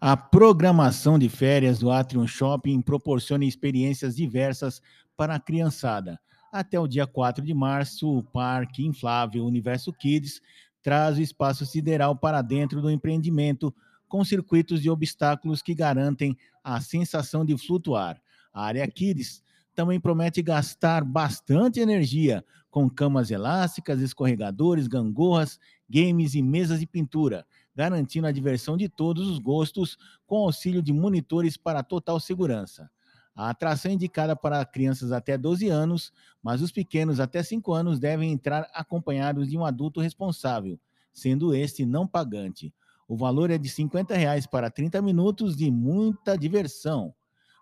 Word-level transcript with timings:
A 0.00 0.16
programação 0.16 1.18
de 1.18 1.28
férias 1.28 1.80
do 1.80 1.90
Atrium 1.90 2.24
Shopping 2.24 2.80
proporciona 2.80 3.44
experiências 3.44 4.14
diversas 4.14 4.80
para 5.16 5.34
a 5.34 5.40
criançada. 5.40 6.20
Até 6.52 6.78
o 6.78 6.86
dia 6.86 7.04
4 7.04 7.44
de 7.44 7.52
março, 7.52 8.08
o 8.08 8.22
Parque 8.22 8.86
Inflável 8.86 9.44
Universo 9.44 9.92
Kids 9.92 10.40
traz 10.84 11.18
o 11.18 11.20
espaço 11.20 11.66
sideral 11.66 12.14
para 12.14 12.42
dentro 12.42 12.80
do 12.80 12.88
empreendimento, 12.88 13.74
com 14.06 14.24
circuitos 14.24 14.80
de 14.80 14.88
obstáculos 14.88 15.62
que 15.62 15.74
garantem 15.74 16.36
a 16.62 16.80
sensação 16.80 17.44
de 17.44 17.58
flutuar. 17.58 18.22
A 18.54 18.66
área 18.66 18.86
Kids 18.86 19.42
também 19.74 19.98
promete 19.98 20.40
gastar 20.42 21.04
bastante 21.04 21.80
energia, 21.80 22.44
com 22.70 22.88
camas 22.88 23.32
elásticas, 23.32 24.00
escorregadores, 24.00 24.86
gangorras, 24.86 25.58
games 25.88 26.34
e 26.34 26.42
mesas 26.42 26.80
de 26.80 26.86
pintura 26.86 27.46
garantindo 27.78 28.26
a 28.26 28.32
diversão 28.32 28.76
de 28.76 28.88
todos 28.88 29.28
os 29.28 29.38
gostos, 29.38 29.96
com 30.26 30.38
auxílio 30.38 30.82
de 30.82 30.92
monitores 30.92 31.56
para 31.56 31.80
total 31.80 32.18
segurança. 32.18 32.90
A 33.36 33.50
atração 33.50 33.92
é 33.92 33.94
indicada 33.94 34.34
para 34.34 34.64
crianças 34.64 35.12
até 35.12 35.38
12 35.38 35.68
anos, 35.68 36.12
mas 36.42 36.60
os 36.60 36.72
pequenos 36.72 37.20
até 37.20 37.40
5 37.40 37.72
anos 37.72 38.00
devem 38.00 38.32
entrar 38.32 38.68
acompanhados 38.74 39.48
de 39.48 39.56
um 39.56 39.64
adulto 39.64 40.00
responsável, 40.00 40.76
sendo 41.12 41.54
este 41.54 41.86
não 41.86 42.04
pagante. 42.04 42.74
O 43.06 43.16
valor 43.16 43.48
é 43.48 43.56
de 43.56 43.68
50 43.68 44.12
reais 44.16 44.44
para 44.44 44.72
30 44.72 45.00
minutos 45.00 45.56
de 45.56 45.70
muita 45.70 46.36
diversão. 46.36 47.14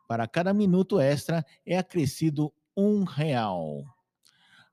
Para 0.09 0.27
cada 0.27 0.55
minuto 0.55 0.99
extra 0.99 1.45
é 1.67 1.77
acrescido 1.77 2.51
um 2.75 3.05
real. 3.05 3.85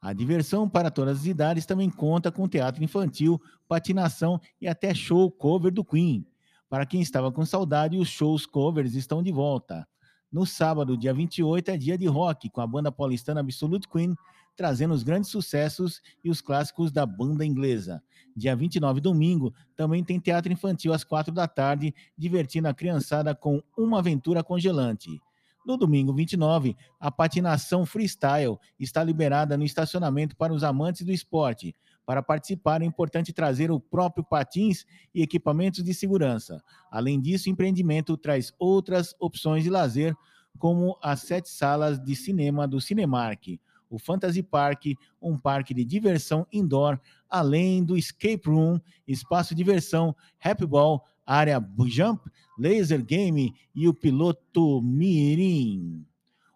A 0.04 0.12
diversão 0.12 0.68
para 0.68 0.92
todas 0.92 1.20
as 1.20 1.26
idades 1.26 1.66
também 1.66 1.90
conta 1.90 2.30
com 2.30 2.46
teatro 2.46 2.84
infantil, 2.84 3.42
patinação 3.70 4.38
e 4.60 4.68
até 4.68 4.94
show 4.94 5.32
cover 5.32 5.72
do 5.72 5.82
Queen. 5.82 6.28
Para 6.70 6.86
quem 6.86 7.02
estava 7.02 7.32
com 7.32 7.46
saudade, 7.46 7.98
os 7.98 8.10
shows 8.10 8.46
covers 8.46 8.96
estão 8.96 9.24
de 9.24 9.32
volta. 9.32 9.88
No 10.30 10.46
sábado, 10.46 10.98
dia 10.98 11.14
28, 11.14 11.72
é 11.72 11.78
dia 11.78 11.98
de 11.98 12.06
rock, 12.06 12.50
com 12.50 12.60
a 12.60 12.68
banda 12.68 12.92
paulistana 12.92 13.40
Absolute 13.40 13.88
Queen, 13.88 14.14
trazendo 14.58 14.94
os 14.94 15.04
grandes 15.04 15.30
sucessos 15.30 16.02
e 16.22 16.30
os 16.30 16.42
clássicos 16.42 16.92
da 16.92 17.06
banda 17.06 17.46
inglesa. 17.46 18.04
Dia 18.36 18.58
29, 18.58 19.00
domingo, 19.00 19.54
também 19.74 20.04
tem 20.04 20.20
teatro 20.20 20.52
infantil 20.52 20.92
às 20.92 21.06
quatro 21.06 21.34
da 21.34 21.48
tarde, 21.48 21.96
divertindo 22.18 22.68
a 22.68 22.74
criançada 22.74 23.34
com 23.34 23.64
uma 23.78 24.00
aventura 24.00 24.44
congelante. 24.44 25.22
No 25.66 25.78
domingo 25.78 26.14
29, 26.14 26.76
a 27.00 27.10
patinação 27.10 27.86
freestyle 27.86 28.58
está 28.78 29.02
liberada 29.02 29.58
no 29.58 29.64
estacionamento 29.64 30.36
para 30.36 30.54
os 30.54 30.64
amantes 30.64 31.06
do 31.06 31.12
esporte. 31.12 31.74
Para 32.06 32.22
participar, 32.22 32.82
é 32.82 32.86
importante 32.86 33.32
trazer 33.32 33.72
o 33.72 33.80
próprio 33.80 34.26
patins 34.26 34.86
e 35.16 35.22
equipamentos 35.22 35.82
de 35.82 35.94
segurança. 35.94 36.62
Além 36.92 37.20
disso, 37.22 37.48
o 37.48 37.52
empreendimento 37.52 38.18
traz 38.18 38.52
outras 38.60 39.16
opções 39.20 39.64
de 39.64 39.70
lazer, 39.70 40.14
como 40.60 40.98
as 41.02 41.22
sete 41.22 41.50
salas 41.50 41.98
de 41.98 42.14
cinema 42.16 42.68
do 42.68 42.82
Cinemark, 42.82 43.58
o 43.90 43.98
Fantasy 43.98 44.42
Park, 44.44 44.86
um 45.22 45.38
parque 45.38 45.74
de 45.74 45.86
diversão 45.86 46.46
indoor, 46.52 47.00
além 47.30 47.84
do 47.84 47.96
Escape 47.96 48.42
Room, 48.48 48.80
espaço 49.08 49.56
de 49.56 49.64
diversão, 49.64 50.16
Happy 50.44 50.66
Ball, 50.66 51.04
área 51.26 51.64
Jump, 51.88 52.22
Laser 52.58 53.04
Game 53.04 53.54
e 53.76 53.88
o 53.88 53.94
piloto 53.94 54.82
Mirim. 54.82 56.06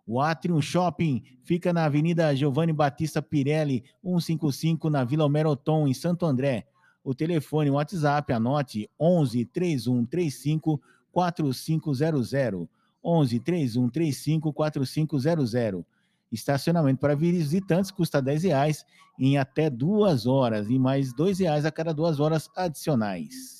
O 0.06 0.22
Atrium 0.22 0.62
Shopping 0.62 1.22
fica 1.44 1.74
na 1.74 1.86
Avenida 1.86 2.34
Giovanni 2.34 2.72
Batista 2.72 3.22
Pirelli, 3.22 3.84
155, 4.02 4.90
na 4.90 5.04
Vila 5.04 5.28
Meroton, 5.28 5.88
em 5.88 5.94
Santo 5.94 6.26
André. 6.26 6.66
O 7.04 7.14
telefone 7.14 7.70
WhatsApp, 7.70 8.32
anote 8.32 8.90
11 9.00 9.46
3135 9.46 10.82
4500. 11.12 12.68
11 13.04 13.40
3135 13.40 14.54
4500. 14.54 15.84
Estacionamento 16.32 17.00
para 17.00 17.16
visitantes 17.16 17.92
custa 17.92 18.22
10 18.22 18.44
reais 18.44 18.86
em 19.18 19.38
até 19.38 19.70
duas 19.70 20.26
horas 20.26 20.70
e 20.70 20.78
mais 20.78 21.14
dois 21.14 21.40
reais 21.40 21.66
a 21.66 21.72
cada 21.72 21.94
duas 21.94 22.20
horas 22.20 22.50
adicionais. 22.56 23.57